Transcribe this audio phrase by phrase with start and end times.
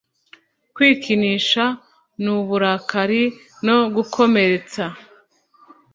[0.75, 1.63] Kwikinisha
[2.23, 3.23] nuburakari
[3.65, 4.83] no gukomeretsa